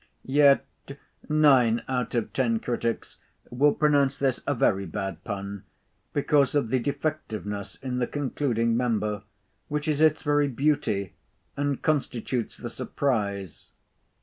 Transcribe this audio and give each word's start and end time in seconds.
Yet 0.25 0.65
nine 1.29 1.83
out 1.87 2.15
of 2.15 2.33
ten 2.33 2.59
critics 2.59 3.17
will 3.51 3.75
pronounce 3.75 4.17
this 4.17 4.41
a 4.47 4.55
very 4.55 4.87
bad 4.87 5.23
pun, 5.23 5.63
because 6.11 6.55
of 6.55 6.69
the 6.69 6.79
defectiveness 6.79 7.75
in 7.83 7.99
the 7.99 8.07
concluding 8.07 8.75
member, 8.75 9.21
which 9.67 9.87
is 9.87 10.01
its 10.01 10.23
very 10.23 10.47
beauty, 10.47 11.13
and 11.55 11.83
constitutes 11.83 12.57
the 12.57 12.71
surprise. 12.71 13.73